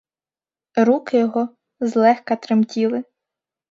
[0.75, 1.49] Руки його
[1.79, 3.03] злегка тремтіли.